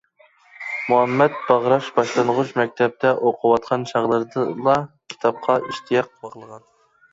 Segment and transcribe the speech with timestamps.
[0.93, 4.77] مۇھەممەت باغراش باشلانغۇچ مەكتەپتە ئوقۇۋاتقان چاغلىرىدىلا
[5.15, 6.69] كىتابقا ئىشتىياق باغلىغان.